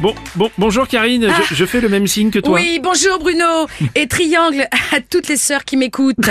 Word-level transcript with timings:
bon, 0.00 0.14
bon, 0.36 0.50
bonjour 0.58 0.86
Karine, 0.86 1.28
je, 1.48 1.54
je 1.54 1.64
fais 1.64 1.80
le 1.80 1.88
même 1.88 2.06
signe 2.06 2.30
que 2.30 2.38
toi. 2.38 2.54
Oui, 2.54 2.80
bonjour 2.82 3.18
Bruno 3.18 3.66
et 3.94 4.06
triangle 4.06 4.66
à 4.94 5.00
toutes 5.00 5.28
les 5.28 5.36
sœurs 5.36 5.64
qui 5.64 5.76
m'écoutent. 5.76 6.16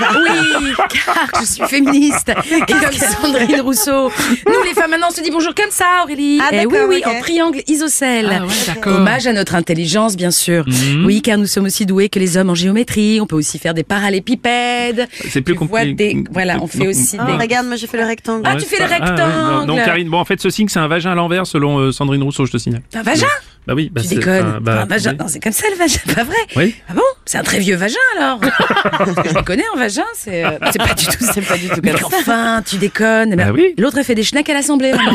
Oui, 0.00 0.72
car 1.04 1.40
je 1.40 1.46
suis 1.46 1.64
féministe 1.66 2.30
et 2.30 2.60
comme 2.72 2.92
Sandrine 2.92 3.60
Rousseau. 3.60 4.10
Nous 4.46 4.62
les 4.64 4.72
femmes 4.74 4.90
maintenant 4.92 5.08
on 5.10 5.14
se 5.14 5.20
dit 5.20 5.30
bonjour 5.30 5.54
comme 5.54 5.70
ça 5.70 5.84
Aurélie. 6.04 6.38
Ah, 6.42 6.48
Eh 6.52 6.66
oui, 6.66 6.78
oui, 6.88 7.02
en 7.04 7.20
triangle 7.20 7.60
isocèle. 7.66 8.40
Ah 8.42 8.44
ouais. 8.86 8.92
Hommage 8.92 9.26
à 9.26 9.32
notre 9.32 9.54
intelligence 9.54 10.16
bien 10.16 10.30
sûr. 10.30 10.64
Mhm. 10.66 11.04
Oui, 11.04 11.20
car 11.20 11.36
nous 11.38 11.46
sommes 11.46 11.64
aussi 11.64 11.84
doués 11.84 12.08
que 12.08 12.18
les 12.18 12.36
hommes 12.36 12.50
en 12.50 12.54
géométrie. 12.54 13.20
On 13.20 13.26
peut 13.26 13.36
aussi 13.36 13.58
faire 13.58 13.74
des 13.74 13.82
parallélépipèdes. 13.82 15.08
C'est 15.28 15.42
plus 15.42 15.54
compliqué. 15.56 15.92
des- 15.94 16.24
Voilà, 16.30 16.58
on 16.60 16.66
fait 16.66 16.78
Non, 16.78 16.90
aussi 16.90 17.16
Oh, 17.20 17.24
des... 17.26 17.32
regarde, 17.32 17.66
moi 17.66 17.76
j'ai 17.76 17.86
fait 17.86 17.98
le 17.98 18.04
rectangle. 18.06 18.42
Ah, 18.44 18.56
tu 18.56 18.64
fais 18.66 18.76
le 18.82 18.88
pas- 18.88 18.94
ouais, 18.98 19.10
rectangle. 19.10 19.66
non, 19.66 19.66
non, 19.66 19.84
Karine, 19.84 20.08
bon 20.08 20.18
en 20.18 20.24
fait 20.24 20.40
ce 20.40 20.50
signe 20.50 20.68
c'est 20.68 20.78
un 20.80 20.88
vagin 20.88 21.10
à 21.12 21.14
l'envers 21.14 21.46
selon 21.46 21.78
euh, 21.78 21.92
Sandrine 21.92 22.22
Rousseau, 22.22 22.46
je 22.46 22.52
te 22.52 22.58
signale. 22.58 22.82
Vagin 23.08 23.26
Bah 23.66 23.74
oui, 23.74 23.90
bah 23.92 24.00
Tu 24.02 24.08
déconnes. 24.14 24.46
enfin, 24.48 24.58
bah, 24.60 24.80
un 24.82 24.84
vagin. 24.86 25.10
oui. 25.12 25.16
Non, 25.18 25.26
c'est 25.28 25.40
comme 25.40 25.52
ça 25.52 25.66
le 25.70 25.76
vagin, 25.76 25.98
pas 26.14 26.24
vrai 26.24 26.36
Oui. 26.56 26.74
Ah 26.88 26.94
bon? 26.94 27.02
C'est 27.26 27.38
un 27.38 27.42
très 27.42 27.58
vieux 27.58 27.76
vagin 27.76 27.96
alors 28.16 28.40
Parce 28.40 29.14
que 29.22 29.28
Je 29.28 29.34
les 29.34 29.42
connais 29.44 29.64
en 29.74 29.78
vagin, 29.78 30.04
c'est 30.14 30.44
euh, 30.44 30.50
c'est 30.72 30.78
pas 30.78 30.94
du 30.94 31.04
tout, 31.06 31.24
c'est 31.32 31.42
pas 31.42 31.56
du 31.58 31.68
tout 31.68 31.80
comme 31.82 31.96
ça. 32.10 32.16
Enfin, 32.18 32.62
tu 32.64 32.76
déconnes. 32.76 33.34
Bah 33.36 33.50
oui. 33.52 33.74
L'autre 33.78 34.02
fait 34.02 34.14
des 34.14 34.22
schnecks 34.22 34.48
à 34.48 34.54
l'assemblée. 34.54 34.92
maman. 34.94 35.12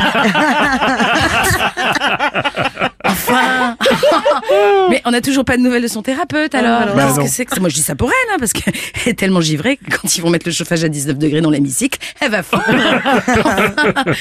enfin. 3.06 3.76
Mais 4.90 4.93
on 5.05 5.12
n'a 5.12 5.21
toujours 5.21 5.46
pas 5.46 5.57
de 5.57 5.62
nouvelles 5.62 5.84
de 5.84 5.87
son 5.87 6.01
thérapeute 6.01 6.55
alors. 6.55 6.82
alors. 6.82 6.96
Qu'est-ce 6.96 7.15
Bah 7.18 7.46
que 7.46 7.51
c'est 7.55 7.59
Moi 7.59 7.70
je 7.70 7.76
dis 7.76 7.82
ça 7.82 7.96
pour 7.96 8.09
elle, 8.09 8.34
hein, 8.34 8.37
parce 8.40 8.54
qu'elle 8.54 8.73
est 9.05 9.13
tellement 9.18 9.41
givrée 9.41 9.77
que 9.77 9.95
quand 9.95 10.15
ils 10.18 10.21
vont 10.21 10.29
mettre 10.29 10.48
le 10.48 10.51
chauffage 10.54 10.84
à 10.84 10.90
19 10.90 11.18
degrés 11.18 11.41
dans 11.41 11.49
l'hémicycle, 11.49 11.99
elle 12.20 12.32
va 12.32 12.43
fondre. 12.43 12.63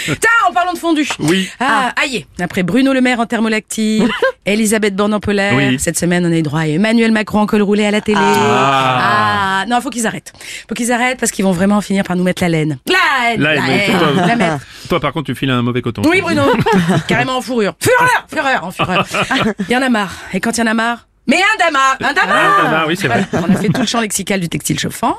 Tiens, 0.05 0.31
en 0.49 0.53
parlant 0.53 0.73
de 0.73 0.79
fondu. 0.79 1.09
Oui. 1.21 1.49
Ah, 1.61 1.93
aïe. 2.01 2.27
Après 2.41 2.63
Bruno 2.63 2.93
Le 2.93 3.01
Maire 3.01 3.21
en 3.21 3.27
thermolactyle, 3.27 4.09
Elisabeth 4.47 4.95
Borne 4.97 5.15
en 5.15 5.21
polaire. 5.21 5.55
Oui. 5.55 5.79
Cette 5.79 5.99
semaine, 5.99 6.27
on 6.27 6.33
a 6.33 6.37
eu 6.37 6.43
droit 6.43 6.61
à 6.61 6.67
Emmanuel 6.69 7.13
Macron 7.13 7.41
en 7.41 7.47
col 7.47 7.63
roulé 7.63 7.85
à 7.85 7.91
la 7.91 8.01
télé. 8.01 8.19
Ah. 8.21 9.61
Ah, 9.63 9.67
non, 9.69 9.81
faut 9.81 9.91
qu'ils 9.91 10.07
arrêtent. 10.07 10.33
Faut 10.69 10.75
qu'ils 10.75 10.91
arrêtent 10.93 11.19
parce 11.21 11.31
qu'ils 11.31 11.45
vont 11.45 11.53
vraiment 11.53 11.81
finir 11.81 12.03
par 12.05 12.17
nous 12.17 12.25
mettre 12.25 12.43
la 12.43 12.49
laine. 12.49 12.79
La 12.89 12.95
la 13.37 13.61
mais 13.61 13.87
haine, 13.89 13.99
toi, 13.99 14.27
la 14.27 14.59
toi, 14.89 15.01
par 15.01 15.13
contre 15.13 15.27
tu 15.27 15.35
files 15.35 15.51
un 15.51 15.63
mauvais 15.63 15.83
coton. 15.83 16.03
Oui, 16.05 16.21
Bruno. 16.21 16.43
Carrément 17.09 17.37
en 17.37 17.41
fourrure. 17.41 17.75
Fureur, 17.81 18.27
fureur, 18.29 18.65
en 18.65 18.71
fureur. 18.71 19.07
Il 19.69 19.73
y 19.73 19.77
en 19.77 19.83
a 19.83 19.89
marre. 19.89 20.15
Et 20.33 20.41
quand 20.41 20.57
il 20.57 20.61
y 20.61 20.63
en 20.63 20.67
a 20.67 20.75
marre, 20.75 21.07
mais 21.27 21.37
un 21.37 21.65
dama, 21.65 21.97
un 22.01 22.13
dama. 22.13 22.35
Bah, 22.71 22.85
oui, 22.89 22.97
c'est 22.97 23.07
vrai. 23.07 23.25
Voilà, 23.31 23.47
on 23.49 23.55
a 23.55 23.59
fait 23.59 23.69
tout 23.69 23.81
le 23.81 23.87
champ 23.87 24.01
lexical 24.01 24.41
du 24.41 24.49
textile 24.49 24.79
chauffant. 24.79 25.17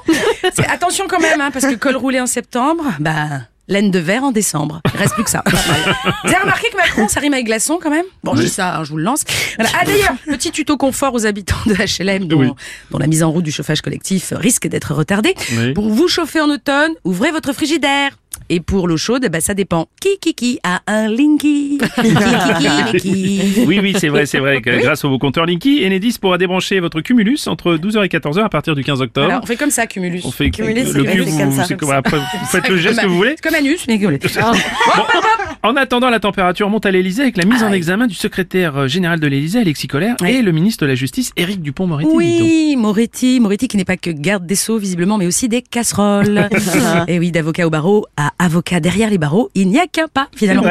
Attention 0.67 1.05
quand 1.07 1.19
même, 1.19 1.39
hein, 1.39 1.49
parce 1.51 1.65
que 1.65 1.75
col 1.75 1.95
roulé 1.95 2.19
en 2.19 2.27
septembre, 2.27 2.83
bah. 2.99 3.41
Laine 3.69 3.91
de 3.91 3.99
verre 3.99 4.23
en 4.25 4.31
décembre. 4.33 4.81
Il 4.93 4.97
reste 4.99 5.13
plus 5.13 5.23
que 5.23 5.29
ça. 5.29 5.41
Vous 6.23 6.29
avez 6.29 6.37
remarqué 6.41 6.67
que 6.69 6.75
Macron, 6.75 7.07
ça 7.07 7.21
rime 7.21 7.33
avec 7.33 7.45
glaçon 7.45 7.79
quand 7.81 7.89
même? 7.89 8.03
Bon, 8.23 8.35
je 8.35 8.41
dis 8.43 8.49
ça, 8.49 8.75
hein, 8.77 8.83
je 8.83 8.89
vous 8.91 8.97
le 8.97 9.03
lance. 9.03 9.23
Voilà. 9.55 9.71
Ah 9.79 9.85
d'ailleurs, 9.85 10.15
petit 10.25 10.51
tuto 10.51 10.75
confort 10.75 11.13
aux 11.13 11.25
habitants 11.25 11.55
de 11.65 11.73
HLM 11.73 12.27
dont, 12.27 12.39
Oui. 12.39 12.51
dont 12.91 12.97
la 12.97 13.07
mise 13.07 13.23
en 13.23 13.31
route 13.31 13.45
du 13.45 13.51
chauffage 13.53 13.81
collectif 13.81 14.33
risque 14.35 14.67
d'être 14.67 14.93
retardée. 14.93 15.33
Oui. 15.57 15.73
Pour 15.73 15.89
vous 15.89 16.09
chauffer 16.09 16.41
en 16.41 16.49
automne, 16.49 16.91
ouvrez 17.05 17.31
votre 17.31 17.53
frigidaire. 17.53 18.17
Et 18.49 18.59
pour 18.59 18.87
l'eau 18.87 18.97
chaude, 18.97 19.27
bah, 19.31 19.39
ça 19.41 19.53
dépend. 19.53 19.87
Qui, 20.01 20.17
qui, 20.19 20.33
qui 20.33 20.59
a 20.63 20.81
un 20.87 21.07
Linky 21.07 21.77
Qui, 21.79 22.01
qui, 22.01 22.13
qui, 22.13 22.67
mais 22.93 22.99
qui 22.99 23.63
Oui, 23.65 23.79
oui, 23.81 23.95
c'est 23.97 24.09
vrai, 24.09 24.25
c'est 24.25 24.39
vrai 24.39 24.61
que 24.61 24.69
grâce 24.81 25.03
au 25.05 25.17
compteur 25.17 25.45
Linky, 25.45 25.83
Enedis 25.85 26.17
pourra 26.19 26.37
débrancher 26.37 26.79
votre 26.79 27.01
Cumulus 27.01 27.47
entre 27.47 27.75
12h 27.75 28.05
et 28.05 28.07
14h 28.09 28.43
à 28.43 28.49
partir 28.49 28.75
du 28.75 28.83
15 28.83 29.01
octobre. 29.01 29.27
Alors, 29.29 29.43
on 29.43 29.45
fait 29.45 29.55
comme 29.55 29.71
ça, 29.71 29.87
Cumulus. 29.87 30.21
on 30.25 30.31
fait 30.31 30.49
Cumulus, 30.51 30.93
le 30.93 31.03
comme 31.03 31.49
vous, 31.49 31.63
ça. 31.63 31.75
comme- 31.75 31.91
après, 31.91 32.17
vous 32.17 32.45
faites 32.47 32.67
le 32.69 32.77
geste 32.77 33.01
que 33.01 33.07
vous 33.07 33.15
voulez. 33.15 33.35
C'est 33.37 33.43
comme 33.49 33.55
Anus, 33.55 33.85
mais 33.87 33.99
que 33.99 34.07
En 35.65 35.77
attendant, 35.77 36.09
la 36.09 36.19
température 36.19 36.69
monte 36.69 36.85
à 36.85 36.91
l'Elysée 36.91 37.21
avec 37.21 37.37
la 37.37 37.45
mise 37.45 37.63
en 37.63 37.71
examen 37.71 38.05
du 38.05 38.15
secrétaire 38.15 38.75
euh, 38.75 38.87
général 38.89 39.21
de 39.21 39.27
l'Elysée, 39.27 39.59
Alexis 39.59 39.87
Collère, 39.87 40.17
Oui. 40.21 40.31
et 40.31 40.41
le 40.41 40.51
ministre 40.51 40.83
de 40.83 40.89
la 40.89 40.95
Justice, 40.95 41.31
Éric 41.37 41.61
Dupont-Moretti. 41.61 42.09
Oui, 42.13 42.75
Moretti, 42.77 43.39
Moretti 43.39 43.69
qui 43.69 43.77
n'est 43.77 43.85
pas 43.85 43.95
que 43.95 44.09
garde 44.09 44.45
des 44.45 44.55
sceaux 44.55 44.77
visiblement, 44.77 45.17
mais 45.17 45.25
aussi 45.25 45.47
des 45.47 45.61
casseroles. 45.61 46.49
et 47.07 47.17
oui, 47.17 47.31
d'avocat 47.31 47.65
au 47.65 47.69
barreau 47.69 48.05
à 48.17 48.33
avocat 48.39 48.81
derrière 48.81 49.09
les 49.09 49.17
barreaux, 49.17 49.51
il 49.55 49.69
n'y 49.69 49.79
a 49.79 49.87
qu'un 49.87 50.09
pas 50.09 50.27
finalement. 50.35 50.63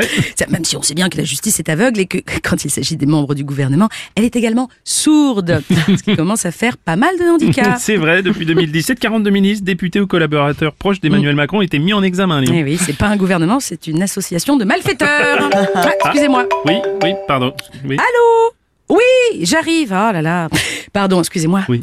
Même 0.51 0.65
si 0.67 0.77
on 0.77 0.83
sait 0.83 0.93
bien 0.93 1.09
que 1.09 1.17
la 1.17 1.25
justice 1.25 1.59
est 1.59 1.71
aveugle 1.71 1.99
et 2.01 2.07
que 2.07 2.19
quand 2.43 2.63
il 2.63 2.71
s'agit 2.71 2.97
des 2.97 3.07
membres 3.07 3.35
du 3.35 3.45
gouvernement, 3.45 3.89
elle 4.15 4.25
est 4.25 4.37
également 4.37 4.69
sourde, 4.85 5.63
ce 5.71 6.03
qui 6.03 6.17
commence 6.17 6.45
à 6.45 6.51
faire 6.51 6.77
pas 6.77 6.97
mal 6.97 7.17
de 7.19 7.25
handicaps. 7.33 7.81
C'est 7.81 7.97
vrai, 7.97 8.23
depuis 8.23 8.45
2017, 8.45 9.01
42 9.01 9.31
ministres, 9.31 9.65
députés 9.65 10.01
ou 10.01 10.07
collaborateurs 10.07 10.75
proches 10.75 11.01
d'Emmanuel 11.01 11.35
Macron 11.35 11.63
étaient 11.63 11.79
mis 11.79 11.95
en 11.95 12.03
examen. 12.03 12.43
Léon. 12.43 12.53
Eh 12.55 12.63
oui, 12.63 12.77
c'est 12.79 12.99
pas 12.99 13.09
un 13.09 13.17
gouvernement, 13.17 13.59
c'est 13.59 13.87
une 13.87 14.03
association 14.03 14.59
de 14.59 14.67
malfaiteurs. 14.83 15.51
Ah, 15.75 15.91
excusez-moi. 16.05 16.47
Oui, 16.65 16.75
oui, 17.03 17.15
pardon. 17.27 17.53
Oui. 17.85 17.97
Allô? 17.97 18.53
Oui, 18.89 19.45
j'arrive. 19.45 19.91
Oh 19.93 20.13
là 20.13 20.23
là. 20.23 20.49
Pardon, 20.93 21.21
excusez-moi. 21.21 21.63
Oui. 21.69 21.83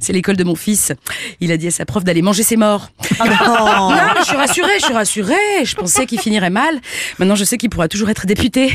C'est 0.00 0.12
l'école 0.12 0.36
de 0.36 0.44
mon 0.44 0.54
fils. 0.54 0.92
Il 1.40 1.52
a 1.52 1.56
dit 1.56 1.68
à 1.68 1.70
sa 1.70 1.84
prof 1.84 2.02
d'aller 2.02 2.22
manger 2.22 2.42
ses 2.42 2.56
morts. 2.56 2.90
Oh. 3.20 3.24
Non, 3.26 3.90
mais 4.14 4.20
je 4.20 4.26
suis 4.26 4.36
rassurée, 4.36 4.78
je 4.80 4.84
suis 4.84 4.94
rassurée. 4.94 5.64
Je 5.64 5.74
pensais 5.74 6.06
qu'il 6.06 6.20
finirait 6.20 6.50
mal. 6.50 6.80
Maintenant, 7.18 7.34
je 7.34 7.44
sais 7.44 7.58
qu'il 7.58 7.70
pourra 7.70 7.88
toujours 7.88 8.08
être 8.10 8.26
député. 8.26 8.72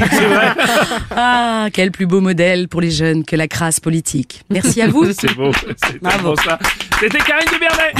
ah, 1.11 1.67
quel 1.73 1.91
plus 1.91 2.05
beau 2.05 2.21
modèle 2.21 2.67
pour 2.67 2.81
les 2.81 2.91
jeunes 2.91 3.25
que 3.25 3.35
la 3.35 3.47
crasse 3.47 3.79
politique. 3.79 4.43
Merci 4.49 4.81
à 4.81 4.88
vous. 4.88 5.11
C'est 5.13 5.33
beau. 5.35 5.51
C'était 6.99 7.19
Karine 7.19 7.49
Dubernet. 7.51 7.93